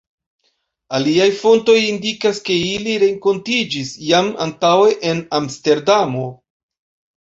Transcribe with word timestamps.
Aliaj 0.99 1.27
fontoj 1.41 1.75
indikas, 1.83 2.41
ke 2.49 2.59
ili 2.71 2.97
renkontiĝis 3.05 3.95
jam 4.09 4.35
antaŭe 4.49 5.01
en 5.15 5.27
Amsterdamo. 5.43 6.31